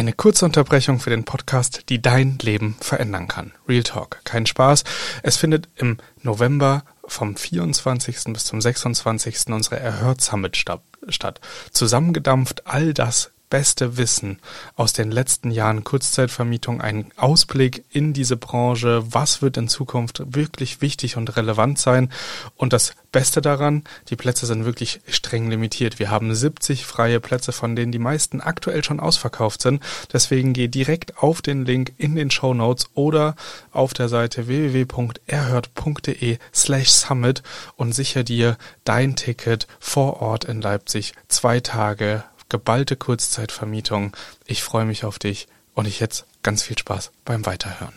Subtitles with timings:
[0.00, 3.52] Eine kurze Unterbrechung für den Podcast, die dein Leben verändern kann.
[3.68, 4.84] Real Talk, kein Spaß.
[5.22, 8.32] Es findet im November vom 24.
[8.32, 9.48] bis zum 26.
[9.48, 11.40] unsere Erhört Summit statt.
[11.70, 14.38] Zusammengedampft all das beste Wissen
[14.76, 20.80] aus den letzten Jahren Kurzzeitvermietung, einen Ausblick in diese Branche, was wird in Zukunft wirklich
[20.80, 22.10] wichtig und relevant sein.
[22.56, 25.98] Und das Beste daran, die Plätze sind wirklich streng limitiert.
[25.98, 29.82] Wir haben 70 freie Plätze, von denen die meisten aktuell schon ausverkauft sind.
[30.12, 33.34] Deswegen geh direkt auf den Link in den Show Notes oder
[33.72, 37.42] auf der Seite www.erhört.de slash summit
[37.76, 44.14] und sicher dir dein Ticket vor Ort in Leipzig zwei Tage geballte Kurzzeitvermietung.
[44.44, 47.94] Ich freue mich auf dich und ich jetzt ganz viel Spaß beim Weiterhören.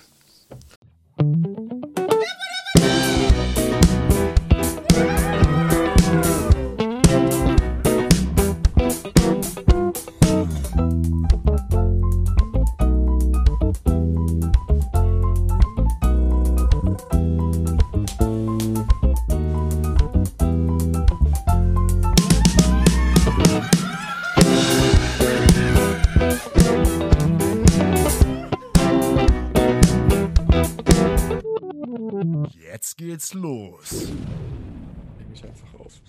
[35.44, 36.02] Einfach auf.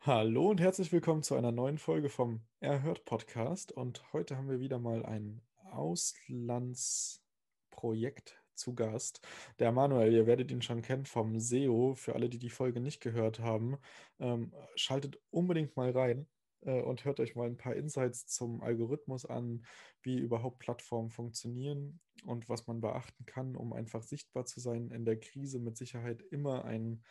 [0.00, 3.70] Hallo und herzlich willkommen zu einer neuen Folge vom Erhört Podcast.
[3.72, 9.20] Und heute haben wir wieder mal ein Auslandsprojekt zu Gast.
[9.60, 11.94] Der Manuel, ihr werdet ihn schon kennen vom SEO.
[11.94, 13.78] Für alle, die die Folge nicht gehört haben,
[14.18, 16.26] ähm, schaltet unbedingt mal rein
[16.62, 19.64] äh, und hört euch mal ein paar Insights zum Algorithmus an,
[20.02, 24.90] wie überhaupt Plattformen funktionieren und was man beachten kann, um einfach sichtbar zu sein.
[24.90, 27.04] In der Krise mit Sicherheit immer ein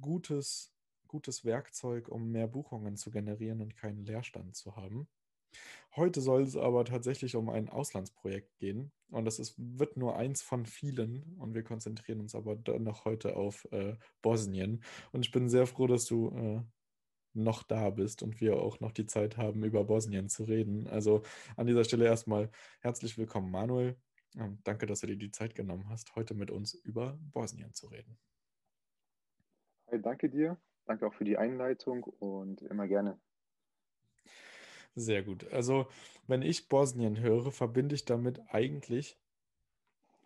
[0.00, 0.72] gutes,
[1.06, 5.08] gutes Werkzeug, um mehr Buchungen zu generieren und keinen Leerstand zu haben.
[5.94, 10.42] Heute soll es aber tatsächlich um ein Auslandsprojekt gehen und das ist, wird nur eins
[10.42, 15.48] von vielen und wir konzentrieren uns aber noch heute auf äh, Bosnien und ich bin
[15.48, 16.62] sehr froh, dass du äh,
[17.32, 20.86] noch da bist und wir auch noch die Zeit haben, über Bosnien zu reden.
[20.86, 21.22] Also
[21.56, 22.50] an dieser Stelle erstmal
[22.80, 23.96] herzlich willkommen, Manuel.
[24.36, 27.88] Ähm, danke, dass du dir die Zeit genommen hast, heute mit uns über Bosnien zu
[27.88, 28.18] reden.
[30.02, 30.58] Danke dir.
[30.86, 33.18] Danke auch für die Einleitung und immer gerne.
[34.94, 35.52] Sehr gut.
[35.52, 35.86] Also,
[36.26, 39.18] wenn ich Bosnien höre, verbinde ich damit eigentlich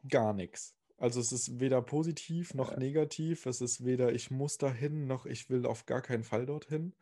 [0.09, 0.76] gar nichts.
[1.00, 3.47] Also es ist weder positiv noch negativ.
[3.47, 6.94] Es ist weder ich muss dahin noch ich will auf gar keinen Fall dorthin.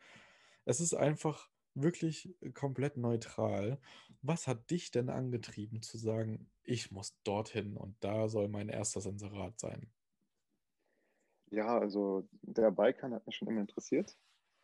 [0.65, 3.79] Es ist einfach wirklich komplett neutral.
[4.21, 9.01] Was hat dich denn angetrieben zu sagen, ich muss dorthin und da soll mein erster
[9.01, 9.91] Sensorat sein?
[11.51, 14.17] Ja, also der Balkan hat mich schon immer interessiert.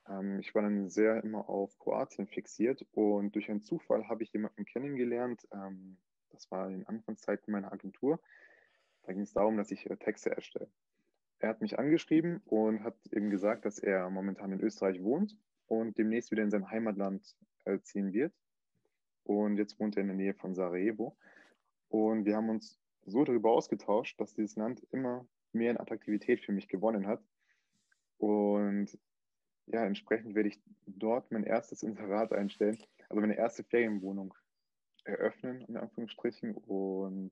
[0.07, 4.31] Ähm, ich war dann sehr immer auf Kroatien fixiert und durch einen Zufall habe ich
[4.33, 5.47] jemanden kennengelernt.
[5.51, 5.97] Ähm,
[6.29, 8.19] das war in Anfangszeiten meiner Agentur.
[9.03, 10.69] Da ging es darum, dass ich äh, Texte erstelle.
[11.39, 15.97] Er hat mich angeschrieben und hat eben gesagt, dass er momentan in Österreich wohnt und
[15.97, 17.35] demnächst wieder in sein Heimatland
[17.65, 18.33] äh, ziehen wird.
[19.23, 21.17] Und jetzt wohnt er in der Nähe von Sarajevo.
[21.89, 26.51] Und wir haben uns so darüber ausgetauscht, dass dieses Land immer mehr in Attraktivität für
[26.51, 27.23] mich gewonnen hat.
[28.17, 28.97] Und
[29.67, 32.77] ja, entsprechend werde ich dort mein erstes Inserat einstellen,
[33.09, 34.33] also meine erste Ferienwohnung
[35.03, 36.53] eröffnen, in Anführungsstrichen.
[36.53, 37.31] Und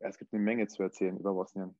[0.00, 1.74] ja, es gibt eine Menge zu erzählen über Bosnien.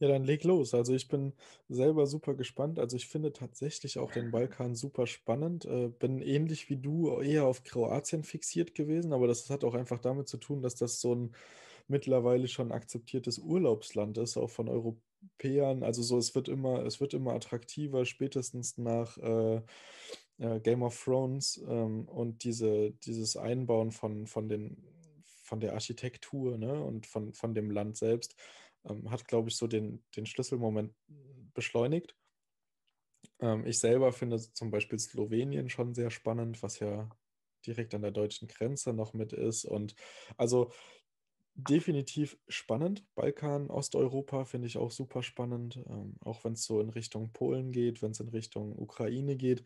[0.00, 0.74] Ja, dann leg los.
[0.74, 1.34] Also ich bin
[1.68, 2.78] selber super gespannt.
[2.80, 5.64] Also ich finde tatsächlich auch den Balkan super spannend.
[5.66, 10.00] Äh, bin ähnlich wie du eher auf Kroatien fixiert gewesen, aber das hat auch einfach
[10.00, 11.34] damit zu tun, dass das so ein
[11.86, 15.82] mittlerweile schon akzeptiertes Urlaubsland ist, auch von Europäern.
[15.82, 19.62] Also so, es wird immer, es wird immer attraktiver, spätestens nach äh,
[20.38, 24.82] äh, Game of Thrones ähm, und diese, dieses Einbauen von, von den
[25.44, 28.34] von der Architektur ne, und von, von dem Land selbst,
[28.84, 30.94] ähm, hat, glaube ich, so den, den Schlüsselmoment
[31.52, 32.16] beschleunigt.
[33.40, 37.08] Ähm, ich selber finde zum Beispiel Slowenien schon sehr spannend, was ja
[37.66, 39.64] direkt an der deutschen Grenze noch mit ist.
[39.64, 39.94] Und
[40.36, 40.72] also
[41.54, 43.04] definitiv spannend.
[43.14, 47.72] Balkan, Osteuropa finde ich auch super spannend, ähm, auch wenn es so in Richtung Polen
[47.72, 49.64] geht, wenn es in Richtung Ukraine geht.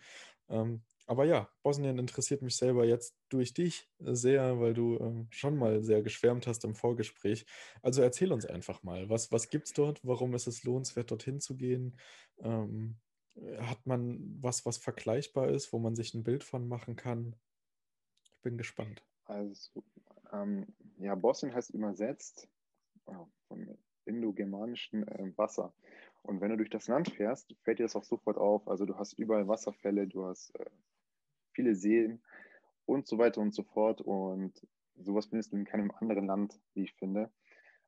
[0.49, 5.57] Ähm, aber ja, Bosnien interessiert mich selber jetzt durch dich sehr, weil du ähm, schon
[5.57, 7.47] mal sehr geschwärmt hast im Vorgespräch.
[7.81, 10.01] Also erzähl uns einfach mal, was, was gibt es dort?
[10.05, 11.99] Warum ist es lohnenswert, dorthin zu gehen?
[12.41, 12.99] Ähm,
[13.59, 17.37] hat man was, was vergleichbar ist, wo man sich ein Bild von machen kann?
[18.25, 19.03] Ich bin gespannt.
[19.25, 19.83] Also,
[20.33, 20.67] ähm,
[20.99, 22.49] ja, Bosnien heißt übersetzt
[23.07, 25.73] oh, von indogermanischen äh, Wasser.
[26.23, 28.67] Und wenn du durch das Land fährst, fällt dir das auch sofort auf.
[28.69, 30.67] Also du hast überall Wasserfälle, du hast äh,
[31.53, 32.21] viele Seen
[32.87, 34.01] und so weiter und so fort.
[34.01, 34.53] Und
[34.97, 37.31] sowas findest du in keinem anderen Land, wie ich finde.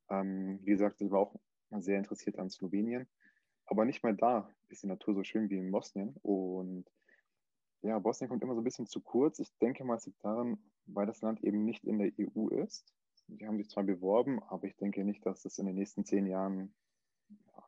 [0.09, 1.35] Ähm, wie gesagt, ich war auch
[1.71, 3.07] mal sehr interessiert an Slowenien.
[3.67, 6.17] Aber nicht mal da ist die Natur so schön wie in Bosnien.
[6.23, 6.87] Und
[7.83, 9.39] ja, Bosnien kommt immer so ein bisschen zu kurz.
[9.39, 12.93] Ich denke mal, es liegt daran, weil das Land eben nicht in der EU ist.
[13.29, 16.27] Die haben sich zwar beworben, aber ich denke nicht, dass es in den nächsten zehn
[16.27, 16.75] Jahren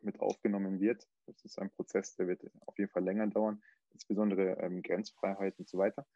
[0.00, 1.08] mit aufgenommen wird.
[1.26, 5.68] Das ist ein Prozess, der wird auf jeden Fall länger dauern, insbesondere ähm, Grenzfreiheit und
[5.68, 6.06] so weiter.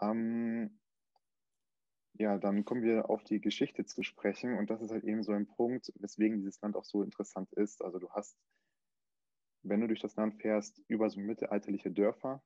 [0.00, 0.80] Ähm,
[2.14, 5.32] ja, dann kommen wir auf die Geschichte zu sprechen und das ist halt eben so
[5.32, 7.82] ein Punkt, weswegen dieses Land auch so interessant ist.
[7.82, 8.36] Also du hast,
[9.62, 12.42] wenn du durch das Land fährst, über so mittelalterliche Dörfer,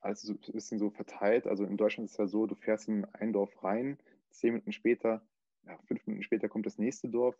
[0.00, 1.46] alles so ein bisschen so verteilt.
[1.46, 3.98] Also in Deutschland ist es ja so, du fährst in ein Dorf rein,
[4.30, 5.22] zehn Minuten später,
[5.66, 7.38] ja, fünf Minuten später kommt das nächste Dorf.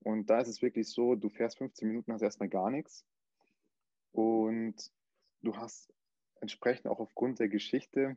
[0.00, 3.04] Und da ist es wirklich so, du fährst 15 Minuten, hast erstmal gar nichts.
[4.12, 4.92] Und
[5.42, 5.92] du hast
[6.40, 8.16] entsprechend auch aufgrund der Geschichte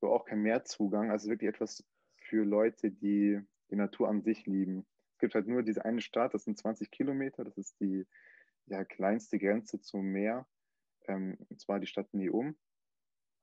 [0.00, 1.10] auch kein Mehrzugang.
[1.10, 1.84] Also wirklich etwas
[2.16, 3.40] für Leute, die
[3.70, 4.86] die Natur an sich lieben.
[5.14, 8.06] Es gibt halt nur diese eine Stadt, das sind 20 Kilometer, das ist die
[8.66, 10.46] ja, kleinste Grenze zum Meer,
[11.08, 12.56] ähm, und zwar die Stadt Neum.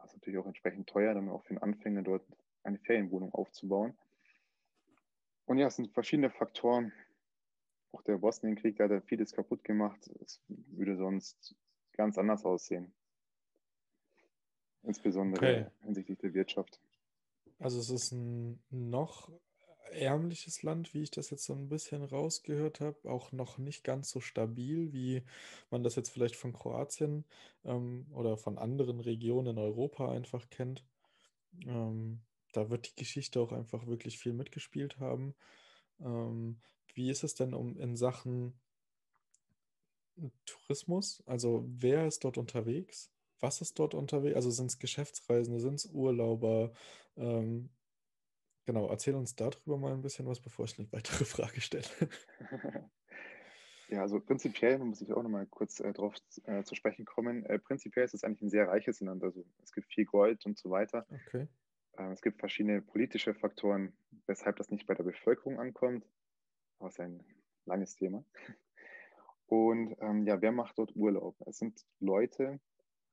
[0.03, 2.23] Das ist natürlich auch entsprechend teuer, dann auch für den Anfänger dort
[2.63, 3.97] eine Ferienwohnung aufzubauen.
[5.45, 6.91] Und ja, es sind verschiedene Faktoren.
[7.94, 10.09] Auch der Bosnienkrieg hat ja vieles kaputt gemacht.
[10.21, 11.55] Es würde sonst
[11.94, 12.94] ganz anders aussehen.
[14.81, 15.65] Insbesondere okay.
[15.85, 16.81] hinsichtlich der Wirtschaft.
[17.59, 19.31] Also es ist ein noch
[19.95, 24.09] ärmliches Land, wie ich das jetzt so ein bisschen rausgehört habe, auch noch nicht ganz
[24.09, 25.23] so stabil, wie
[25.69, 27.25] man das jetzt vielleicht von Kroatien
[27.65, 30.83] ähm, oder von anderen Regionen in Europa einfach kennt.
[31.65, 32.21] Ähm,
[32.53, 35.35] da wird die Geschichte auch einfach wirklich viel mitgespielt haben.
[35.99, 36.59] Ähm,
[36.93, 38.53] wie ist es denn um in Sachen
[40.45, 41.23] Tourismus?
[41.25, 43.11] Also wer ist dort unterwegs?
[43.39, 44.35] Was ist dort unterwegs?
[44.35, 46.71] Also sind es Geschäftsreisende, sind es Urlauber?
[47.17, 47.69] Ähm,
[48.65, 51.86] Genau, erzähl uns darüber mal ein bisschen was, bevor ich eine weitere Frage stelle.
[53.89, 56.15] Ja, also prinzipiell muss ich auch nochmal kurz äh, darauf
[56.45, 57.45] äh, zu sprechen kommen.
[57.45, 59.24] Äh, prinzipiell ist es eigentlich ein sehr reiches Land.
[59.24, 61.06] Also es gibt viel Gold und so weiter.
[61.27, 61.48] Okay.
[61.98, 63.95] Äh, es gibt verschiedene politische Faktoren,
[64.25, 66.07] weshalb das nicht bei der Bevölkerung ankommt.
[66.80, 67.24] Aber es ist ein
[67.65, 68.25] langes Thema.
[69.45, 71.36] Und ähm, ja, wer macht dort Urlaub?
[71.45, 72.60] Es sind Leute,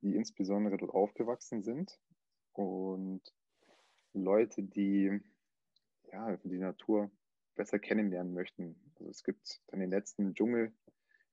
[0.01, 1.99] die insbesondere dort aufgewachsen sind
[2.53, 3.21] und
[4.13, 5.21] Leute, die
[6.11, 7.11] ja, die Natur
[7.55, 8.75] besser kennenlernen möchten.
[8.95, 10.73] Also es gibt dann den letzten Dschungel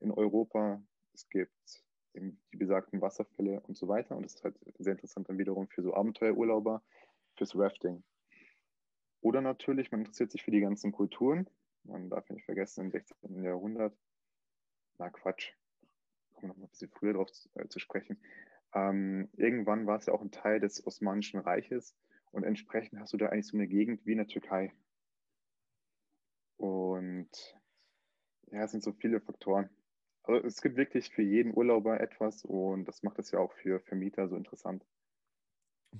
[0.00, 0.82] in Europa,
[1.14, 1.84] es gibt
[2.14, 4.16] eben die besagten Wasserfälle und so weiter.
[4.16, 6.82] Und das ist halt sehr interessant dann wiederum für so Abenteuerurlauber,
[7.36, 8.02] fürs Rafting.
[9.20, 11.48] Oder natürlich, man interessiert sich für die ganzen Kulturen.
[11.84, 13.42] Man darf nicht vergessen, im 16.
[13.42, 13.96] Jahrhundert,
[14.98, 15.52] na Quatsch,
[16.34, 18.20] kommen wir noch mal ein bisschen früher darauf zu, äh, zu sprechen.
[18.74, 21.96] Ähm, irgendwann war es ja auch ein Teil des Osmanischen Reiches
[22.32, 24.72] und entsprechend hast du da eigentlich so eine Gegend wie in der Türkei.
[26.56, 27.30] Und
[28.50, 29.70] ja, es sind so viele Faktoren.
[30.22, 33.80] Also es gibt wirklich für jeden Urlauber etwas und das macht es ja auch für
[33.80, 34.84] Vermieter so interessant.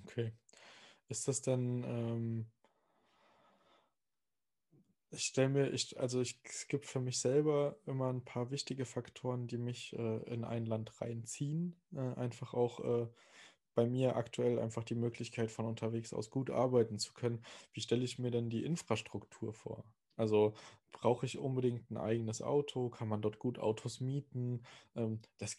[0.04, 0.32] Okay.
[1.08, 2.46] Ist das dann, ähm,
[5.10, 8.84] ich stelle mir, ich, also ich, es gibt für mich selber immer ein paar wichtige
[8.84, 11.80] Faktoren, die mich äh, in ein Land reinziehen.
[11.94, 13.08] Äh, einfach auch äh,
[13.74, 17.42] bei mir aktuell einfach die Möglichkeit, von unterwegs aus gut arbeiten zu können.
[17.72, 19.84] Wie stelle ich mir denn die Infrastruktur vor?
[20.16, 20.54] Also
[20.90, 22.90] brauche ich unbedingt ein eigenes Auto?
[22.90, 24.62] Kann man dort gut Autos mieten?
[24.96, 25.56] Ähm, das,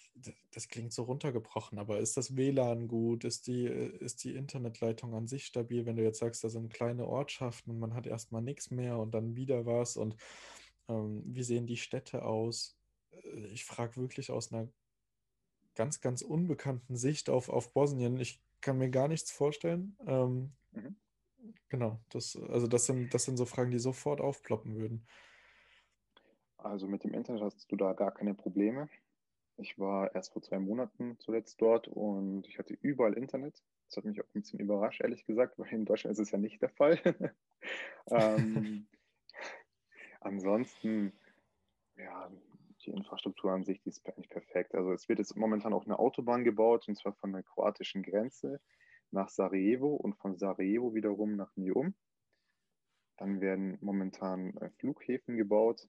[0.51, 3.23] das klingt so runtergebrochen, aber ist das WLAN gut?
[3.23, 5.85] Ist die, ist die Internetleitung an sich stabil?
[5.85, 9.11] Wenn du jetzt sagst, da sind kleine Ortschaften und man hat erstmal nichts mehr und
[9.13, 10.17] dann wieder was und
[10.89, 12.77] ähm, wie sehen die Städte aus?
[13.11, 14.69] Äh, ich frage wirklich aus einer
[15.79, 18.19] ganz, ganz unbekannten Sicht auf, auf Bosnien.
[18.19, 19.95] Ich kann mir gar nichts vorstellen.
[20.05, 20.97] Ähm, mhm.
[21.69, 25.07] Genau, das, also das sind, das sind so Fragen, die sofort aufploppen würden.
[26.57, 28.89] Also mit dem Internet hast du da gar keine Probleme.
[29.55, 33.63] Ich war erst vor zwei Monaten zuletzt dort und ich hatte überall Internet.
[33.87, 36.37] Das hat mich auch ein bisschen überrascht, ehrlich gesagt, weil in Deutschland ist es ja
[36.37, 36.99] nicht der Fall.
[38.07, 38.85] ähm,
[40.19, 41.13] ansonsten,
[41.95, 42.29] ja,
[42.85, 44.75] die Infrastruktur an sich, die ist eigentlich perfekt.
[44.75, 48.61] Also es wird jetzt momentan auch eine Autobahn gebaut, und zwar von der kroatischen Grenze
[49.11, 51.95] nach Sarajevo und von Sarajevo wiederum nach Nium.
[53.17, 55.87] Dann werden momentan äh, Flughäfen gebaut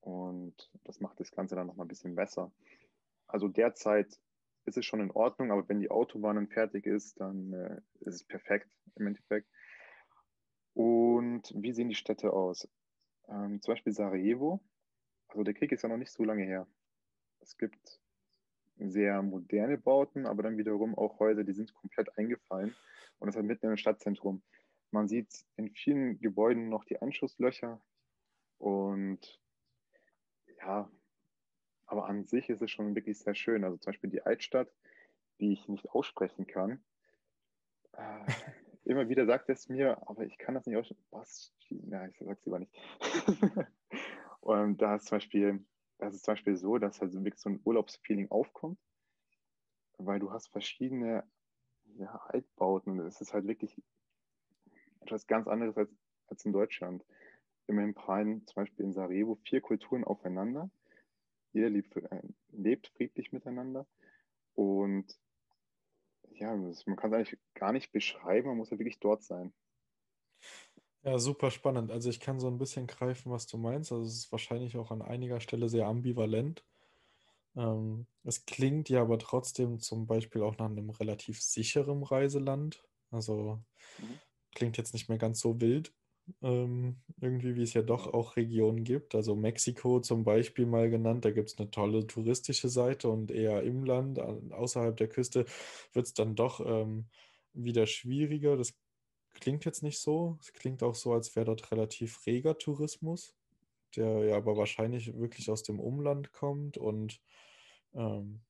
[0.00, 2.52] und das macht das Ganze dann nochmal ein bisschen besser.
[3.26, 4.18] Also derzeit
[4.64, 8.14] ist es schon in Ordnung, aber wenn die Autobahn dann fertig ist, dann äh, ist
[8.14, 9.48] es perfekt im Endeffekt.
[10.74, 12.68] Und wie sehen die Städte aus?
[13.28, 14.60] Ähm, zum Beispiel Sarajevo
[15.28, 16.66] also der Krieg ist ja noch nicht so lange her.
[17.40, 18.00] Es gibt
[18.78, 22.74] sehr moderne Bauten, aber dann wiederum auch Häuser, die sind komplett eingefallen
[23.18, 24.42] und das halt mitten im Stadtzentrum.
[24.90, 27.80] Man sieht in vielen Gebäuden noch die Einschusslöcher
[28.58, 29.40] und
[30.58, 30.90] ja,
[31.86, 33.64] aber an sich ist es schon wirklich sehr schön.
[33.64, 34.68] Also zum Beispiel die Altstadt,
[35.40, 36.82] die ich nicht aussprechen kann.
[37.92, 38.26] Äh,
[38.84, 41.04] immer wieder sagt es mir, aber ich kann das nicht aussprechen.
[41.10, 41.52] Was?
[41.68, 42.72] Ja, ich sag's lieber nicht.
[44.46, 45.64] und da ist zum Beispiel,
[45.98, 48.78] das ist zum Beispiel so, dass halt so ein Urlaubsfeeling aufkommt,
[49.98, 51.24] weil du hast verschiedene
[51.98, 53.80] ja, Altbauten es ist halt wirklich
[55.00, 55.90] etwas ganz anderes als,
[56.26, 57.04] als in Deutschland.
[57.68, 60.70] Immerhin prallen zum Beispiel in Sarajevo vier Kulturen aufeinander
[61.56, 62.22] jeder lebt, äh,
[62.52, 63.86] lebt friedlich miteinander.
[64.54, 65.18] Und
[66.30, 69.54] ja, man kann es eigentlich gar nicht beschreiben, man muss ja wirklich dort sein.
[71.06, 71.92] Ja, super spannend.
[71.92, 73.92] Also ich kann so ein bisschen greifen, was du meinst.
[73.92, 76.64] Also es ist wahrscheinlich auch an einiger Stelle sehr ambivalent.
[77.56, 82.82] Ähm, es klingt ja aber trotzdem zum Beispiel auch nach einem relativ sicheren Reiseland.
[83.12, 83.60] Also
[83.98, 84.20] mhm.
[84.54, 85.94] klingt jetzt nicht mehr ganz so wild
[86.42, 89.14] ähm, irgendwie, wie es ja doch auch Regionen gibt.
[89.14, 93.62] Also Mexiko zum Beispiel mal genannt, da gibt es eine tolle touristische Seite und eher
[93.62, 95.46] im Land, außerhalb der Küste,
[95.92, 97.06] wird es dann doch ähm,
[97.52, 98.56] wieder schwieriger.
[98.56, 98.74] Das
[99.36, 100.38] klingt jetzt nicht so.
[100.40, 103.34] Es klingt auch so, als wäre dort relativ reger Tourismus,
[103.96, 107.20] der ja aber wahrscheinlich wirklich aus dem Umland kommt und
[107.94, 108.42] ähm,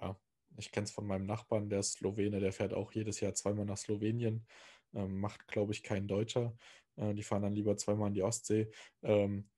[0.00, 0.16] ja,
[0.58, 3.66] ich kenne es von meinem Nachbarn, der ist Slowene, der fährt auch jedes Jahr zweimal
[3.66, 4.46] nach Slowenien.
[4.94, 6.56] Ähm, macht, glaube ich, kein Deutscher.
[6.96, 8.70] Äh, die fahren dann lieber zweimal in die Ostsee.
[9.02, 9.48] Ähm,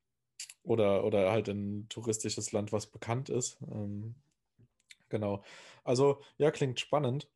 [0.62, 3.58] oder, oder halt in ein touristisches Land, was bekannt ist.
[3.70, 4.16] Ähm,
[5.08, 5.44] genau.
[5.84, 7.28] Also, ja, klingt spannend.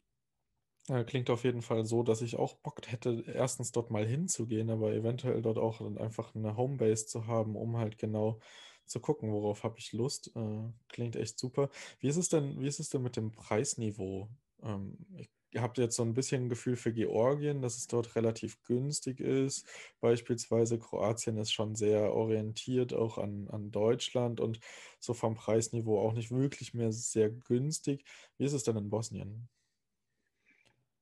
[0.88, 4.68] Äh, klingt auf jeden Fall so, dass ich auch Bock hätte, erstens dort mal hinzugehen,
[4.70, 8.40] aber eventuell dort auch einfach eine Homebase zu haben, um halt genau
[8.86, 10.32] zu gucken, worauf habe ich Lust.
[10.34, 11.70] Äh, klingt echt super.
[12.00, 14.28] Wie ist es denn, wie ist es denn mit dem Preisniveau?
[14.62, 18.16] Ähm, ich Ihr habt jetzt so ein bisschen ein Gefühl für Georgien, dass es dort
[18.16, 19.66] relativ günstig ist.
[20.00, 24.60] Beispielsweise Kroatien ist schon sehr orientiert auch an, an Deutschland und
[24.98, 28.06] so vom Preisniveau auch nicht wirklich mehr sehr günstig.
[28.38, 29.50] Wie ist es denn in Bosnien?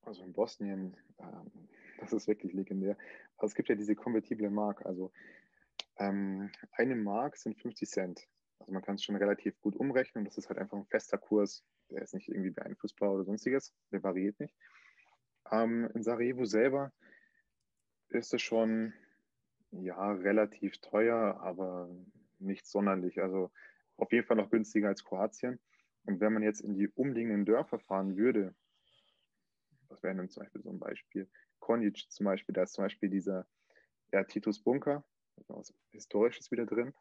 [0.03, 2.97] Also in Bosnien, ähm, das ist wirklich legendär.
[3.37, 4.85] Also es gibt ja diese konvertible Mark.
[4.87, 5.13] Also
[5.99, 8.29] ähm, eine Mark sind 50 Cent.
[8.59, 10.25] Also man kann es schon relativ gut umrechnen.
[10.25, 11.65] Das ist halt einfach ein fester Kurs.
[11.91, 13.75] Der ist nicht irgendwie beeinflussbar oder sonstiges.
[13.93, 14.55] Der variiert nicht.
[15.51, 16.93] Ähm, in Sarajevo selber
[18.09, 18.93] ist es schon
[19.71, 21.89] ja relativ teuer, aber
[22.39, 23.21] nicht sonderlich.
[23.23, 23.51] Also
[23.97, 25.61] auf jeden Fall noch günstiger als Kroatien.
[26.05, 28.55] Und wenn man jetzt in die umliegenden Dörfer fahren würde,
[29.91, 31.29] was wäre denn zum Beispiel so ein Beispiel?
[31.59, 33.47] Konjic zum Beispiel, da ist zum Beispiel dieser
[34.13, 35.05] ja, Titus Bunker,
[35.49, 36.95] was Historisches wieder drin.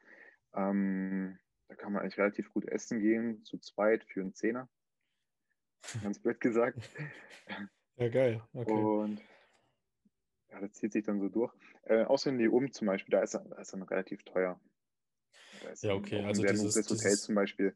[0.53, 4.69] Ähm, da kann man eigentlich relativ gut essen gehen, zu zweit für einen Zehner.
[6.03, 6.77] Ganz blöd gesagt.
[7.97, 8.41] Ja, geil.
[8.53, 8.71] Okay.
[8.71, 9.21] Und
[10.49, 11.53] ja, das zieht sich dann so durch.
[11.83, 14.59] Äh, außer in die Um zum Beispiel, da ist, da ist dann relativ teuer.
[15.81, 16.23] ja, okay.
[16.23, 17.75] Also dieses, das Hotel dieses, zum Beispiel.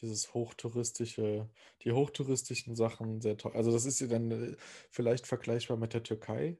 [0.00, 1.48] Dieses hochtouristische,
[1.82, 3.54] die hochtouristischen Sachen sehr teuer.
[3.54, 4.56] Also das ist ja dann äh,
[4.90, 6.58] vielleicht vergleichbar mit der Türkei.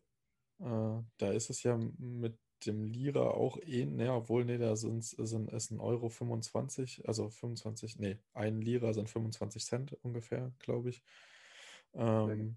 [0.61, 5.05] Äh, da ist es ja mit dem Lira auch eh, ne, obwohl, ne, da sind,
[5.05, 10.91] sind es ein Euro 25, also 25, ne, ein Lira sind 25 Cent ungefähr, glaube
[10.91, 11.03] ich.
[11.95, 12.57] Ähm,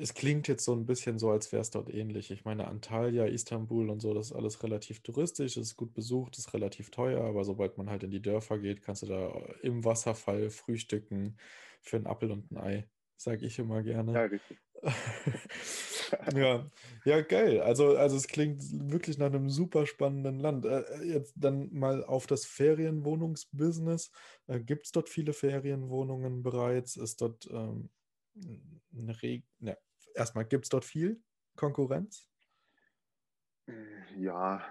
[0.00, 2.30] es klingt jetzt so ein bisschen so, als wäre es dort ähnlich.
[2.30, 6.52] Ich meine, Antalya, Istanbul und so, das ist alles relativ touristisch, ist gut besucht, ist
[6.54, 10.50] relativ teuer, aber sobald man halt in die Dörfer geht, kannst du da im Wasserfall
[10.50, 11.36] frühstücken
[11.80, 14.12] für einen Appel und ein Ei, sage ich immer gerne.
[14.12, 14.58] Ja, richtig.
[16.34, 16.66] ja,
[17.04, 17.60] ja, geil.
[17.60, 20.64] Also, also es klingt wirklich nach einem super spannenden Land.
[20.64, 24.10] Äh, äh jetzt dann mal auf das Ferienwohnungsbusiness.
[24.48, 26.96] Äh, Gibt es dort viele Ferienwohnungen bereits?
[26.96, 27.90] Ist dort ähm,
[28.34, 29.46] eine Regel?
[29.58, 29.78] Ne,
[30.14, 31.22] erstmal, gibt es dort viel
[31.56, 32.28] Konkurrenz?
[34.16, 34.64] Ja,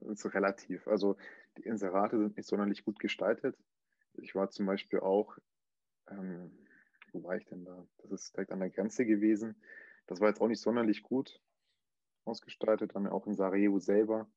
[0.00, 0.86] ist relativ.
[0.86, 1.16] Also
[1.56, 3.56] die Inserate sind nicht sonderlich gut gestaltet.
[4.14, 5.38] Ich war zum Beispiel auch,
[6.08, 6.50] ähm,
[7.12, 7.86] wo war ich denn da?
[7.98, 9.60] Das ist direkt an der Grenze gewesen.
[10.06, 11.40] Das war jetzt auch nicht sonderlich gut
[12.24, 14.28] ausgestaltet, dann auch in Sarajevo selber.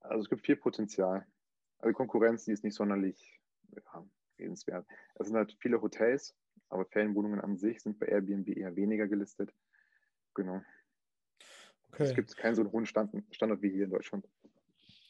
[0.00, 1.26] Also es gibt viel Potenzial.
[1.78, 3.40] Also Konkurrenz, die ist nicht sonderlich
[3.70, 4.06] ja,
[4.38, 4.86] redenswert.
[5.14, 6.34] Es sind halt viele Hotels,
[6.70, 9.52] aber Ferienwohnungen an sich sind bei Airbnb eher weniger gelistet.
[10.34, 10.62] Genau.
[11.92, 12.04] Okay.
[12.04, 14.26] Es gibt keinen so hohen Stand, Standard wie hier in Deutschland.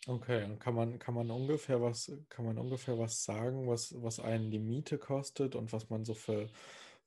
[0.06, 4.18] Okay, und kann man, kann man ungefähr was, kann man ungefähr was sagen, was, was
[4.18, 6.48] einen die Miete kostet und was man so für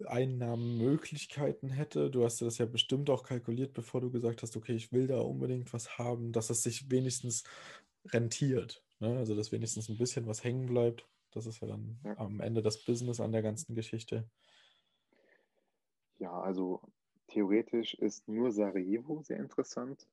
[0.06, 2.12] Einnahmenmöglichkeiten hätte.
[2.12, 5.20] Du hast das ja bestimmt auch kalkuliert, bevor du gesagt hast, okay, ich will da
[5.20, 7.44] unbedingt was haben, dass es sich wenigstens
[8.12, 8.84] rentiert.
[9.00, 9.18] Ne?
[9.18, 11.08] Also, dass wenigstens ein bisschen was hängen bleibt.
[11.32, 12.18] Das ist ja dann Ja.
[12.18, 14.30] am Ende das Business an der ganzen Geschichte.
[16.24, 16.80] Ja, also
[17.28, 20.08] theoretisch ist nur Sarajevo sehr interessant.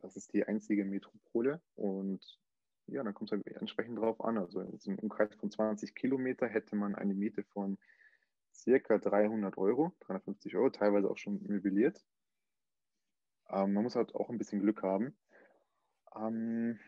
[0.00, 2.40] Das ist die einzige Metropole und
[2.88, 4.36] ja, dann kommt es halt entsprechend drauf an.
[4.36, 7.78] Also im Umkreis von 20 Kilometer hätte man eine Miete von
[8.52, 12.04] circa 300 Euro, 350 Euro, teilweise auch schon möbliert.
[13.48, 15.16] Ähm, man muss halt auch ein bisschen Glück haben.
[16.16, 16.80] Ähm,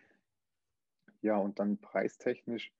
[1.20, 2.72] ja, und dann preistechnisch,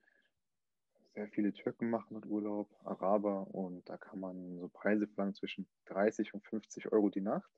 [1.18, 5.66] sehr viele Türken machen dort Urlaub, Araber, und da kann man so Preise verlangen zwischen
[5.87, 7.50] 30 und 50 Euro die Nacht.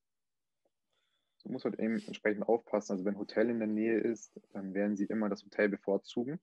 [1.45, 2.93] Man muss halt eben entsprechend aufpassen.
[2.93, 6.41] Also wenn ein Hotel in der Nähe ist, dann werden sie immer das Hotel bevorzugen.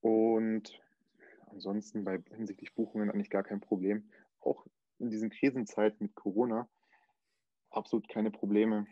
[0.00, 0.80] Und
[1.46, 4.08] ansonsten bei hinsichtlich Buchungen eigentlich gar kein Problem.
[4.40, 4.64] Auch
[5.00, 6.68] in diesen Krisenzeiten mit Corona
[7.70, 8.86] absolut keine Probleme,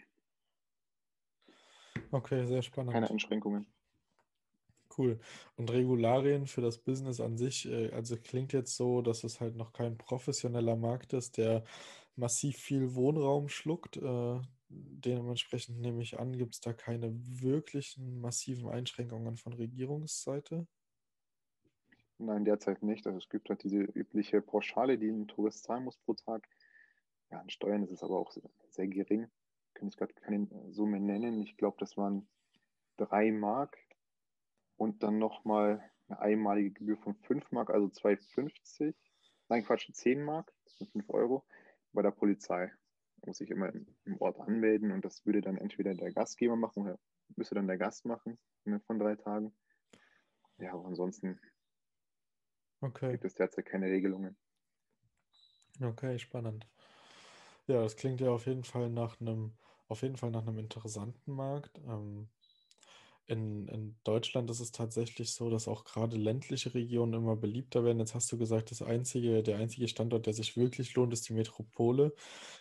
[2.11, 2.93] Okay, sehr spannend.
[2.93, 3.67] keine Einschränkungen.
[4.99, 5.21] Cool.
[5.57, 9.55] Und Regularien für das Business an sich, äh, also klingt jetzt so, dass es halt
[9.55, 11.62] noch kein professioneller Markt ist, der
[12.17, 13.97] massiv viel Wohnraum schluckt.
[13.97, 20.67] Äh, dementsprechend nehme ich an, gibt es da keine wirklichen massiven Einschränkungen von Regierungsseite.
[22.19, 23.07] Nein, derzeit nicht.
[23.07, 26.49] Also es gibt halt diese übliche Pauschale, die ein Tourist zahlen muss pro Tag.
[27.31, 28.33] Ja, an Steuern ist es aber auch
[28.71, 29.28] sehr gering.
[29.75, 31.40] Kann ich gerade keine Summe nennen.
[31.40, 32.26] Ich glaube, das waren
[32.97, 33.78] drei Mark
[34.78, 38.97] und dann nochmal eine einmalige Gebühr von 5 Mark, also 2,50.
[39.49, 41.44] Nein, Quatsch, 10 Mark, das sind 5 Euro
[41.92, 42.73] bei der Polizei.
[43.18, 46.85] Da muss ich immer im Ort anmelden und das würde dann entweder der Gastgeber machen
[46.85, 47.00] oder
[47.37, 48.38] müsste dann der Gast machen
[48.87, 49.54] von drei Tagen.
[50.58, 51.40] Ja, aber ansonsten
[52.82, 53.18] Okay.
[53.18, 54.38] gibt es derzeit keine Regelungen.
[55.82, 56.66] Okay, spannend.
[57.66, 59.52] Ja, das klingt ja auf jeden Fall nach einem,
[59.88, 61.78] auf jeden Fall nach einem interessanten Markt.
[61.87, 62.28] Ähm,
[63.28, 67.99] in, in Deutschland ist es tatsächlich so, dass auch gerade ländliche Regionen immer beliebter werden.
[67.99, 71.35] Jetzt hast du gesagt, das einzige, der einzige Standort, der sich wirklich lohnt, ist die
[71.35, 72.14] Metropole.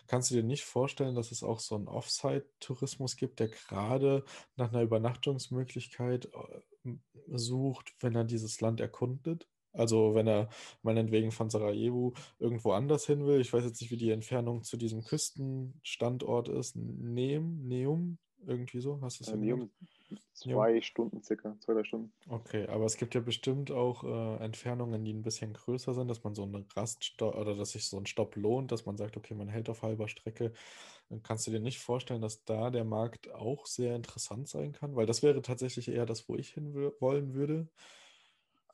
[0.07, 4.25] Kannst du dir nicht vorstellen, dass es auch so einen Offsite-Tourismus gibt, der gerade
[4.58, 6.91] nach einer Übernachtungsmöglichkeit äh,
[7.27, 9.47] sucht, wenn er dieses Land erkundet?
[9.71, 10.49] Also wenn er
[10.82, 13.39] meinetwegen von Sarajevo irgendwo anders hin will.
[13.39, 16.75] Ich weiß jetzt nicht, wie die Entfernung zu diesem Küstenstandort ist.
[16.75, 19.30] Neum, Neum, irgendwie so, hast du es
[20.12, 20.15] Äh,
[20.50, 22.13] ja zwei Stunden circa, zwei, drei Stunden.
[22.30, 26.26] Okay, aber es gibt ja bestimmt auch äh, Entfernungen, die ein bisschen größer sind, dass
[26.26, 29.34] man so eine Raststopp oder dass sich so ein Stopp lohnt, dass man sagt, okay,
[29.34, 30.52] man hält auf halber Strecke.
[31.10, 34.96] Dann kannst du dir nicht vorstellen, dass da der Markt auch sehr interessant sein kann?
[34.98, 37.70] Weil das wäre tatsächlich eher das, wo ich hin wollen würde.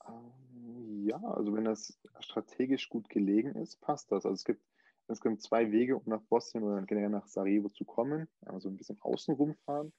[0.08, 4.26] Ähm, Ja, also wenn das strategisch gut gelegen ist, passt das.
[4.26, 4.64] Also es gibt,
[5.08, 8.28] es gibt zwei Wege, um nach Bosnien oder generell nach Sarajevo zu kommen.
[8.42, 9.94] Also ein bisschen außenrum fahren.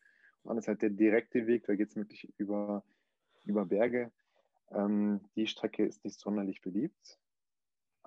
[0.45, 2.85] Dann ist halt der direkte Weg, da geht es wirklich über,
[3.45, 4.13] über Berge.
[4.71, 7.21] Ähm, die Strecke ist nicht sonderlich beliebt.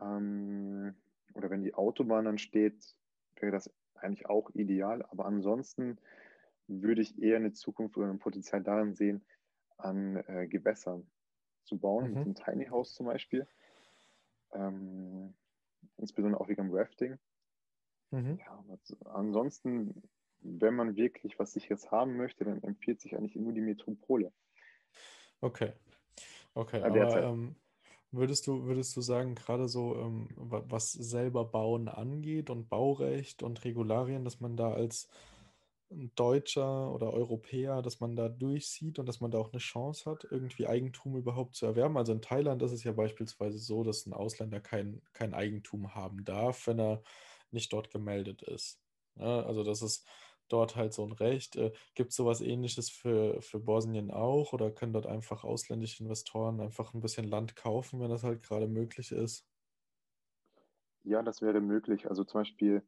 [0.01, 0.95] Ähm,
[1.33, 2.95] oder wenn die Autobahn dann steht,
[3.39, 5.03] wäre das eigentlich auch ideal.
[5.09, 5.99] Aber ansonsten
[6.67, 9.25] würde ich eher eine Zukunft oder ein Potenzial darin sehen,
[9.77, 11.11] an äh, Gewässern
[11.63, 12.25] zu bauen, mit Mhm.
[12.25, 13.47] einem Tiny House zum Beispiel.
[14.51, 15.35] Ähm,
[15.97, 17.19] insbesondere auch wegen dem Rafting.
[18.11, 18.37] Mhm.
[18.37, 18.63] Ja,
[19.05, 20.03] ansonsten,
[20.47, 24.33] wenn man wirklich was Sicheres haben möchte, dann empfiehlt sich eigentlich nur die Metropole.
[25.41, 25.73] Okay.
[26.55, 27.57] Okay, aber ähm,
[28.11, 33.43] würdest du, würdest du sagen, gerade so, ähm, wa- was selber Bauen angeht und Baurecht
[33.43, 35.09] und Regularien, dass man da als
[35.89, 40.27] Deutscher oder Europäer, dass man da durchsieht und dass man da auch eine Chance hat,
[40.29, 41.97] irgendwie Eigentum überhaupt zu erwerben?
[41.97, 46.25] Also in Thailand ist es ja beispielsweise so, dass ein Ausländer kein, kein Eigentum haben
[46.25, 47.03] darf, wenn er
[47.51, 48.81] nicht dort gemeldet ist.
[49.15, 50.07] Ja, also das ist
[50.49, 51.55] dort halt so ein Recht.
[51.55, 56.59] Äh, Gibt es sowas Ähnliches für, für Bosnien auch oder können dort einfach ausländische Investoren
[56.61, 59.47] einfach ein bisschen Land kaufen, wenn das halt gerade möglich ist?
[61.03, 62.09] Ja, das wäre möglich.
[62.09, 62.83] Also zum Beispiel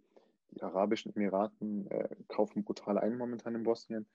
[0.52, 4.08] die Arabischen Emiraten äh, kaufen brutal ein momentan in Bosnien.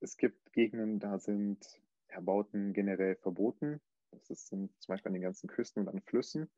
[0.00, 3.80] Es gibt Gegenden, da sind ja, Bauten generell verboten.
[4.28, 6.50] Das sind zum Beispiel an den ganzen Küsten und an Flüssen.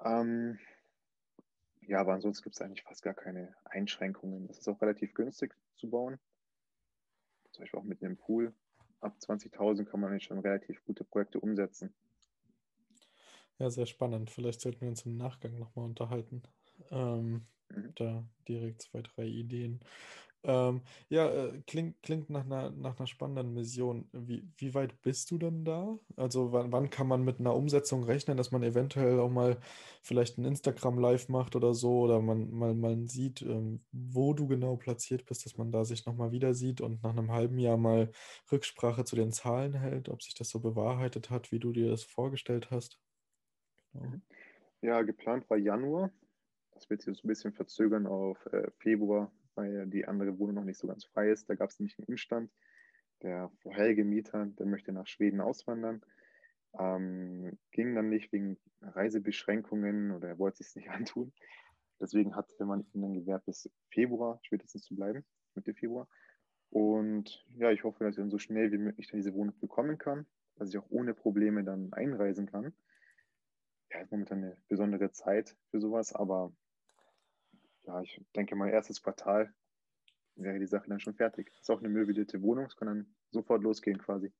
[0.00, 0.58] Ähm,
[1.86, 4.48] ja, aber ansonsten gibt es eigentlich fast gar keine Einschränkungen.
[4.50, 6.18] Es ist auch relativ günstig zu bauen.
[7.50, 8.54] Zum Beispiel auch mit einem Pool.
[9.00, 11.92] Ab 20.000 kann man eigentlich schon relativ gute Projekte umsetzen.
[13.58, 14.30] Ja, sehr spannend.
[14.30, 16.42] Vielleicht sollten wir uns im Nachgang nochmal unterhalten.
[16.90, 17.94] Ähm, Mhm.
[17.94, 19.80] da direkt zwei, drei Ideen.
[20.44, 24.08] Ähm, ja, äh, klingt, klingt nach einer, nach einer spannenden Mission.
[24.12, 25.98] Wie, wie weit bist du denn da?
[26.16, 29.58] Also wann, wann kann man mit einer Umsetzung rechnen, dass man eventuell auch mal
[30.02, 34.46] vielleicht ein Instagram Live macht oder so oder man mal man sieht, ähm, wo du
[34.46, 37.76] genau platziert bist, dass man da sich nochmal wieder sieht und nach einem halben Jahr
[37.76, 38.12] mal
[38.52, 42.04] Rücksprache zu den Zahlen hält, ob sich das so bewahrheitet hat, wie du dir das
[42.04, 43.00] vorgestellt hast?
[43.92, 44.20] Genau.
[44.82, 46.12] Ja, geplant war Januar.
[46.72, 50.64] Das wird sich so ein bisschen verzögern auf äh, Februar, weil die andere Wohnung noch
[50.64, 51.48] nicht so ganz frei ist.
[51.48, 52.50] Da gab es nämlich einen Umstand.
[53.22, 56.02] Der vorherige Mieter, der möchte nach Schweden auswandern.
[56.78, 61.32] Ähm, ging dann nicht wegen Reisebeschränkungen oder er wollte es sich nicht antun.
[62.00, 66.06] Deswegen hat man ihm dann gewährt, bis Februar spätestens zu bleiben, Mitte Februar.
[66.70, 69.96] Und ja, ich hoffe, dass ich dann so schnell wie möglich dann diese Wohnung bekommen
[69.96, 72.74] kann, dass ich auch ohne Probleme dann einreisen kann.
[73.90, 76.52] Ja, ist momentan eine besondere Zeit für sowas, aber
[77.86, 79.52] ja, ich denke mal, erstes Quartal
[80.34, 81.50] wäre die Sache dann schon fertig.
[81.60, 84.32] Ist auch eine möblierte Wohnung, es kann dann sofort losgehen quasi.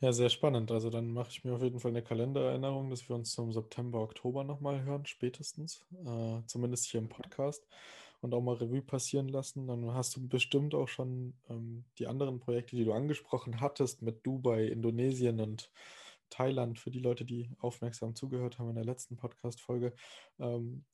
[0.00, 0.70] Ja, sehr spannend.
[0.70, 4.00] Also dann mache ich mir auf jeden Fall eine Kalendererinnerung, dass wir uns zum September,
[4.00, 5.84] Oktober nochmal hören, spätestens.
[6.04, 7.66] Äh, zumindest hier im Podcast
[8.20, 9.66] und auch mal Revue passieren lassen.
[9.66, 14.26] Dann hast du bestimmt auch schon ähm, die anderen Projekte, die du angesprochen hattest, mit
[14.26, 15.70] Dubai, Indonesien und
[16.30, 19.94] Thailand, für die Leute, die aufmerksam zugehört haben in der letzten Podcast-Folge.
[20.38, 20.84] Ähm,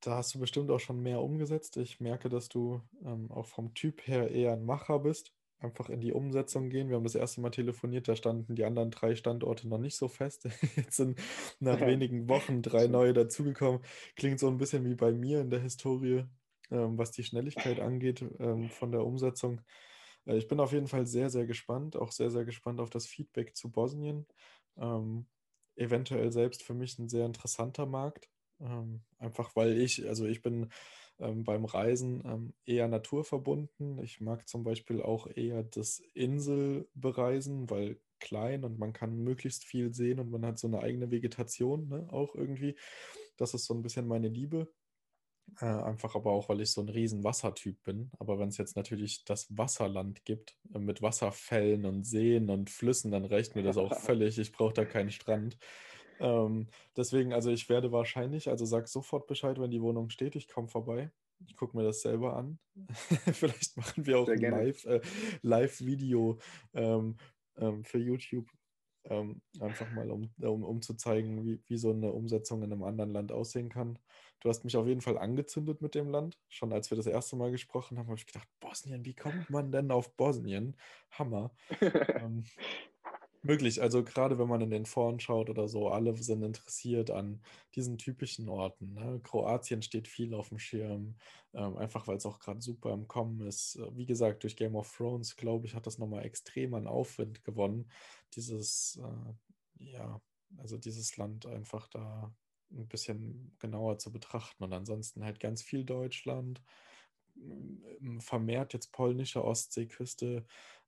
[0.00, 1.76] da hast du bestimmt auch schon mehr umgesetzt.
[1.76, 5.32] Ich merke, dass du ähm, auch vom Typ her eher ein Macher bist.
[5.58, 6.88] Einfach in die Umsetzung gehen.
[6.88, 10.08] Wir haben das erste Mal telefoniert, da standen die anderen drei Standorte noch nicht so
[10.08, 10.44] fest.
[10.76, 11.18] Jetzt sind
[11.58, 13.80] nach wenigen Wochen drei neue dazugekommen.
[14.16, 16.24] Klingt so ein bisschen wie bei mir in der Historie,
[16.70, 19.62] ähm, was die Schnelligkeit angeht ähm, von der Umsetzung.
[20.26, 23.06] Äh, ich bin auf jeden Fall sehr, sehr gespannt, auch sehr, sehr gespannt auf das
[23.06, 24.26] Feedback zu Bosnien.
[24.76, 25.26] Ähm,
[25.76, 28.28] eventuell selbst für mich ein sehr interessanter Markt.
[28.60, 30.70] Ähm, einfach weil ich, also ich bin
[31.18, 34.02] ähm, beim Reisen ähm, eher naturverbunden.
[34.02, 39.92] Ich mag zum Beispiel auch eher das Inselbereisen, weil klein und man kann möglichst viel
[39.92, 42.76] sehen und man hat so eine eigene Vegetation ne, auch irgendwie.
[43.36, 44.72] Das ist so ein bisschen meine Liebe.
[45.60, 48.10] Äh, einfach aber auch, weil ich so ein riesen Wassertyp bin.
[48.18, 53.10] Aber wenn es jetzt natürlich das Wasserland gibt, äh, mit Wasserfällen und Seen und Flüssen,
[53.10, 54.38] dann reicht mir das auch völlig.
[54.38, 55.58] Ich brauche da keinen Strand.
[56.20, 60.48] Ähm, deswegen, also ich werde wahrscheinlich, also sag sofort Bescheid, wenn die Wohnung steht, ich
[60.48, 61.10] komme vorbei.
[61.46, 62.58] Ich gucke mir das selber an.
[63.32, 65.00] Vielleicht machen wir auch Sehr ein äh,
[65.42, 66.38] Live-Video
[66.72, 67.16] äh, Live ähm,
[67.56, 68.48] ähm, für YouTube.
[69.06, 72.84] Ähm, einfach mal, um, um, um zu zeigen, wie, wie so eine Umsetzung in einem
[72.84, 73.98] anderen Land aussehen kann.
[74.40, 76.38] Du hast mich auf jeden Fall angezündet mit dem Land.
[76.48, 79.72] Schon als wir das erste Mal gesprochen haben, habe ich gedacht, Bosnien, wie kommt man
[79.72, 80.76] denn auf Bosnien?
[81.10, 81.54] Hammer.
[83.46, 87.42] Möglich, also gerade wenn man in den Foren schaut oder so, alle sind interessiert an
[87.74, 88.94] diesen typischen Orten.
[88.94, 89.20] Ne?
[89.22, 91.16] Kroatien steht viel auf dem Schirm,
[91.52, 93.78] ähm, einfach weil es auch gerade super im Kommen ist.
[93.92, 97.90] Wie gesagt, durch Game of Thrones, glaube ich, hat das nochmal extrem an Aufwind gewonnen,
[98.34, 100.22] dieses, äh, ja,
[100.56, 102.34] also dieses Land einfach da
[102.70, 104.64] ein bisschen genauer zu betrachten.
[104.64, 106.62] Und ansonsten halt ganz viel Deutschland,
[108.20, 110.46] vermehrt jetzt polnische Ostseeküste,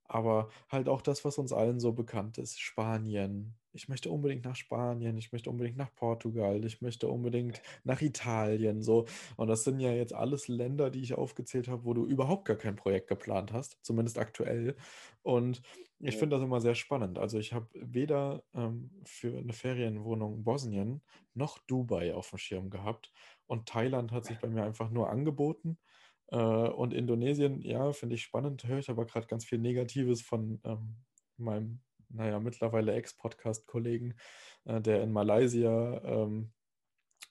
[0.08, 3.54] aber halt auch das, was uns allen so bekannt ist, Spanien.
[3.72, 8.82] Ich möchte unbedingt nach Spanien, ich möchte unbedingt nach Portugal, ich möchte unbedingt nach Italien,
[8.82, 9.04] so.
[9.36, 12.56] Und das sind ja jetzt alles Länder, die ich aufgezählt habe, wo du überhaupt gar
[12.56, 14.76] kein Projekt geplant hast, zumindest aktuell.
[15.22, 15.60] Und
[16.00, 16.18] ich ja.
[16.20, 17.18] finde das immer sehr spannend.
[17.18, 21.02] Also ich habe weder ähm, für eine Ferienwohnung Bosnien
[21.34, 23.12] noch Dubai auf dem Schirm gehabt.
[23.46, 25.78] Und Thailand hat sich bei mir einfach nur angeboten.
[26.28, 30.60] Äh, und Indonesien, ja, finde ich spannend, höre ich aber gerade ganz viel Negatives von
[30.64, 30.96] ähm,
[31.36, 34.14] meinem, naja, mittlerweile Ex-Podcast-Kollegen,
[34.64, 36.52] äh, der in Malaysia ähm,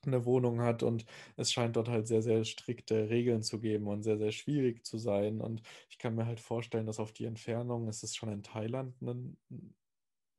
[0.05, 1.05] eine Wohnung hat und
[1.35, 4.97] es scheint dort halt sehr, sehr strikte Regeln zu geben und sehr, sehr schwierig zu
[4.97, 5.41] sein.
[5.41, 8.95] Und ich kann mir halt vorstellen, dass auf die Entfernung, es ist schon in Thailand
[9.01, 9.35] eine,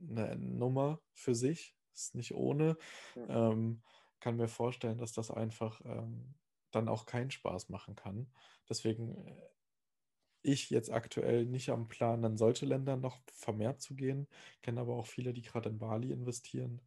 [0.01, 2.77] eine Nummer für sich, ist nicht ohne.
[3.17, 3.51] Ja.
[3.51, 3.83] Ähm,
[4.21, 6.35] kann mir vorstellen, dass das einfach ähm,
[6.71, 8.31] dann auch keinen Spaß machen kann.
[8.69, 9.49] Deswegen äh,
[10.43, 14.29] ich jetzt aktuell nicht am Plan, an solche Länder noch vermehrt zu gehen,
[14.63, 16.81] kenne aber auch viele, die gerade in Bali investieren.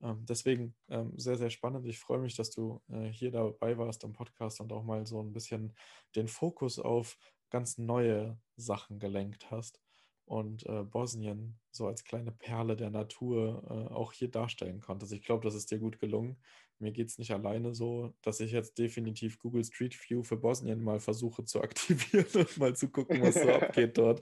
[0.00, 1.86] Ähm, deswegen ähm, sehr, sehr spannend.
[1.86, 5.20] Ich freue mich, dass du äh, hier dabei warst im Podcast und auch mal so
[5.20, 5.74] ein bisschen
[6.16, 7.18] den Fokus auf
[7.50, 9.80] ganz neue Sachen gelenkt hast
[10.24, 15.12] und äh, Bosnien so als kleine Perle der Natur äh, auch hier darstellen konntest.
[15.12, 16.36] Ich glaube, das ist dir gut gelungen.
[16.78, 20.82] Mir geht es nicht alleine so, dass ich jetzt definitiv Google Street View für Bosnien
[20.82, 24.20] mal versuche zu aktivieren und mal zu gucken, was so abgeht dort.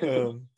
[0.00, 0.48] Ähm,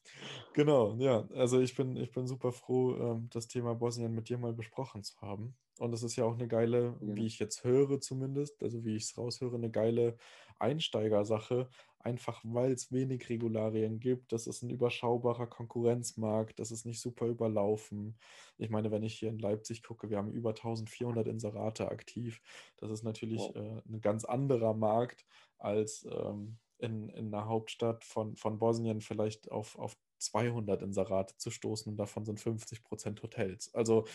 [0.53, 1.27] genau, ja.
[1.35, 5.03] Also ich bin, ich bin super froh, ähm, das Thema Bosnien mit dir mal besprochen
[5.03, 5.57] zu haben.
[5.79, 7.17] Und es ist ja auch eine geile, Genau.
[7.17, 10.17] wie ich jetzt höre zumindest, also wie ich es raushöre, eine geile
[10.61, 11.69] Einsteigersache,
[12.05, 14.33] einfach weil es wenig Regularien gibt.
[14.33, 18.19] Das ist ein überschaubarer Konkurrenzmarkt, das ist nicht super überlaufen.
[18.59, 22.41] Ich meine, wenn ich hier in Leipzig gucke, wir haben über 1400 Inserate aktiv.
[22.77, 23.57] Das ist natürlich Wow.
[23.57, 25.25] äh, ein ganz anderer Markt
[25.59, 31.51] als ähm, in, in einer Hauptstadt von, von Bosnien vielleicht auf, auf 200 Inserate zu
[31.51, 33.73] stoßen und davon sind 50 Prozent Hotels.
[33.75, 34.07] Also,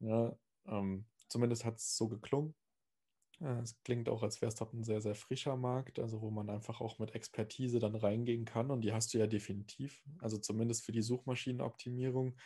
[0.00, 2.54] ja, ähm, zumindest hat es so geklungen.
[3.42, 6.48] Äh, Es klingt auch, als wäre es ein sehr, sehr frischer Markt, also wo man
[6.50, 8.70] einfach auch mit Expertise dann reingehen kann.
[8.70, 10.02] Und die hast du ja definitiv.
[10.20, 12.36] Also zumindest für die Suchmaschinenoptimierung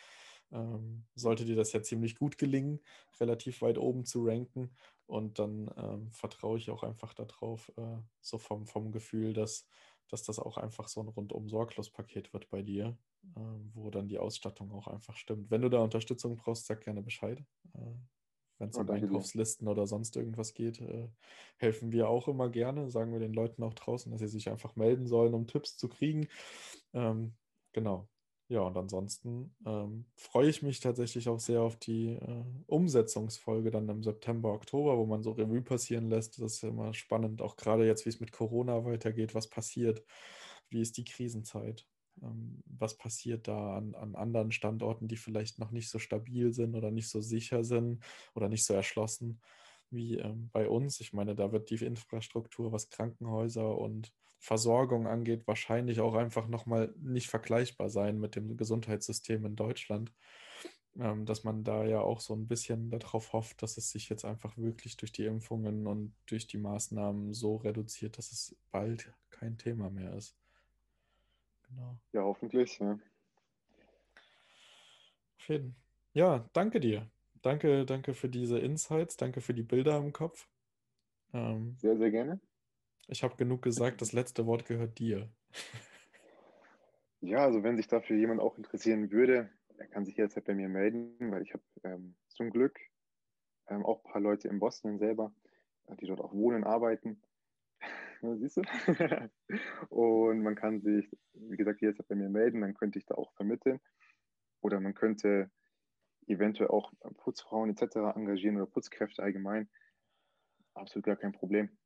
[0.53, 2.81] ähm, sollte dir das ja ziemlich gut gelingen,
[3.21, 4.77] relativ weit oben zu ranken.
[5.07, 9.69] Und dann ähm, vertraue ich auch einfach darauf, äh, so vom, vom Gefühl, dass,
[10.09, 12.99] dass das auch einfach so ein rundum sorglos Paket wird bei dir,
[13.37, 15.51] ähm, wo dann die Ausstattung auch einfach stimmt.
[15.51, 17.45] Wenn du da Unterstützung brauchst, sag gerne Bescheid.
[17.75, 17.95] Äh,
[18.59, 19.09] wenn es Oh, um dir.
[19.09, 21.09] Einkaufslisten oder sonst irgendwas geht, äh,
[21.59, 22.91] helfen wir auch immer gerne.
[22.91, 25.89] Sagen wir den Leuten auch draußen, dass sie sich einfach melden sollen, um Tipps zu
[25.89, 26.29] kriegen.
[26.95, 27.37] Ähm,
[27.73, 28.09] genau.
[28.49, 33.89] Ja, und ansonsten ähm, freue ich mich tatsächlich auch sehr auf die äh, Umsetzungsfolge dann
[33.89, 36.41] im September, Oktober, wo man so Revue passieren lässt.
[36.41, 40.05] Das ist immer spannend, auch gerade jetzt, wie es mit Corona weitergeht, was passiert,
[40.71, 41.89] wie ist die Krisenzeit,
[42.21, 46.91] was passiert da an, an anderen Standorten, die vielleicht noch nicht so stabil sind oder
[46.91, 48.03] nicht so sicher sind
[48.35, 49.41] oder nicht so erschlossen
[49.91, 51.01] wie ähm, bei uns.
[51.01, 56.93] Ich meine, da wird die Infrastruktur, was Krankenhäuser und Versorgung angeht, wahrscheinlich auch einfach nochmal
[56.99, 60.13] nicht vergleichbar sein mit dem Gesundheitssystem in Deutschland.
[60.99, 64.25] Ähm, dass man da ja auch so ein bisschen darauf hofft, dass es sich jetzt
[64.25, 69.59] einfach wirklich durch die Impfungen und durch die Maßnahmen so reduziert, dass es bald kein
[69.59, 70.39] Thema mehr ist.
[71.69, 71.99] Genau.
[72.13, 72.79] Ja, hoffentlich.
[72.79, 72.99] Ja.
[75.39, 75.77] Auf jeden.
[76.13, 77.11] Ja, danke dir.
[77.43, 80.49] Danke, danke für diese Insights, danke für die Bilder im Kopf.
[81.33, 82.41] Ähm, Sehr, sehr gerne.
[83.09, 85.29] ich habe genug gesagt, das letzte Wort gehört dir.
[87.21, 90.69] Ja, also wenn sich dafür jemand auch interessieren würde, er kann sich jederzeit bei mir
[90.69, 92.79] melden, weil ich habe ähm, zum Glück
[93.69, 95.33] ähm, auch ein paar Leute in Bosnien selber,
[95.87, 97.21] äh, die dort auch wohnen, arbeiten.
[98.27, 98.63] Ja, Siehst du?
[99.89, 103.33] Und man kann sich, wie gesagt, jederzeit bei mir melden, dann könnte ich da auch
[103.35, 103.81] vermitteln.
[104.61, 105.51] Oder man könnte
[106.27, 107.97] eventuell auch Putzfrauen etc.
[108.17, 109.69] engagieren oder Putzkräfte allgemein.
[110.75, 111.77] Absolut gar kein Problem.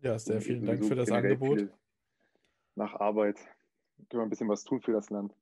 [0.00, 1.68] Ja, sehr vielen Dank für das Angebot.
[2.74, 3.36] Nach Arbeit
[4.08, 5.34] können wir ein bisschen was tun für das Land.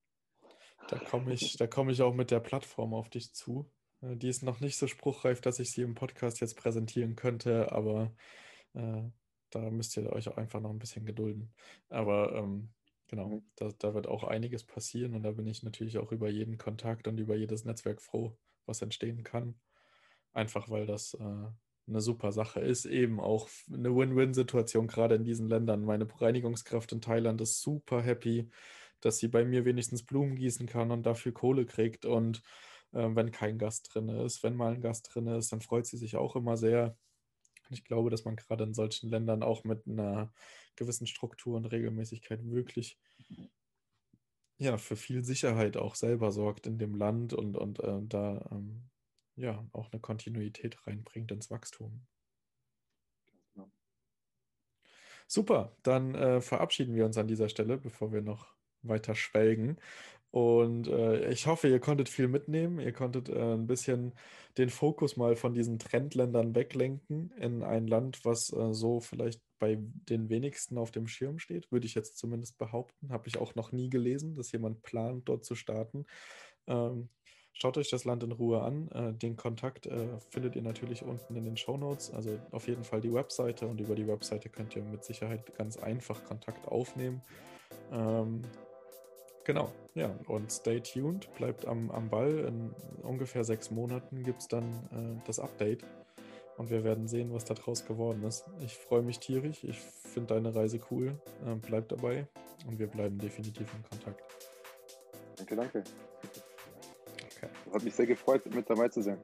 [0.88, 3.70] Da komme ich, da komme ich auch mit der Plattform auf dich zu.
[4.00, 8.12] Die ist noch nicht so spruchreif, dass ich sie im Podcast jetzt präsentieren könnte, aber
[8.74, 9.10] äh,
[9.50, 11.54] da müsst ihr euch auch einfach noch ein bisschen gedulden.
[11.88, 12.74] Aber ähm,
[13.08, 13.40] genau, Mhm.
[13.56, 17.08] da, da wird auch einiges passieren und da bin ich natürlich auch über jeden Kontakt
[17.08, 19.60] und über jedes Netzwerk froh, was entstehen kann.
[20.32, 21.24] Einfach weil das äh,
[21.88, 25.84] eine super Sache ist, eben auch eine Win-Win-Situation, gerade in diesen Ländern.
[25.84, 28.50] Meine Reinigungskraft in Thailand ist super happy,
[29.00, 32.04] dass sie bei mir wenigstens Blumen gießen kann und dafür Kohle kriegt.
[32.04, 32.42] Und
[32.92, 35.96] äh, wenn kein Gast drin ist, wenn mal ein Gast drin ist, dann freut sie
[35.96, 36.96] sich auch immer sehr.
[37.68, 40.32] Und ich glaube, dass man gerade in solchen Ländern auch mit einer
[40.76, 42.98] gewissen Struktur und Regelmäßigkeit wirklich
[44.58, 48.90] ja, für viel Sicherheit auch selber sorgt in dem Land und, und äh, da ähm,
[49.36, 52.06] ja auch eine Kontinuität reinbringt ins Wachstum.
[53.54, 53.70] Genau.
[55.28, 58.52] Super, dann äh, verabschieden wir uns an dieser Stelle, bevor wir noch
[58.82, 59.78] weiter schwelgen.
[60.30, 62.80] Und äh, ich hoffe, ihr konntet viel mitnehmen.
[62.80, 64.12] Ihr konntet äh, ein bisschen
[64.58, 69.78] den Fokus mal von diesen Trendländern weglenken in ein Land, was äh, so vielleicht bei
[69.80, 73.10] den wenigsten auf dem Schirm steht, würde ich jetzt zumindest behaupten.
[73.10, 76.06] Habe ich auch noch nie gelesen, dass jemand plant, dort zu starten.
[76.66, 77.08] Ähm,
[77.60, 78.88] Schaut euch das Land in Ruhe an.
[78.92, 82.12] Äh, den Kontakt äh, findet ihr natürlich unten in den Show Notes.
[82.12, 85.76] Also auf jeden Fall die Webseite und über die Webseite könnt ihr mit Sicherheit ganz
[85.76, 87.20] einfach Kontakt aufnehmen.
[89.48, 92.40] Genau, ja, und stay tuned, bleibt am, am Ball.
[92.40, 95.86] In ungefähr sechs Monaten gibt es dann äh, das Update
[96.58, 98.44] und wir werden sehen, was daraus geworden ist.
[98.60, 101.18] Ich freue mich tierisch, ich finde deine Reise cool.
[101.46, 102.26] Äh, bleibt dabei
[102.66, 104.22] und wir bleiben definitiv in Kontakt.
[105.38, 105.84] Danke, danke.
[107.38, 107.48] Okay.
[107.72, 109.18] Hat mich sehr gefreut, mit dabei zu sein.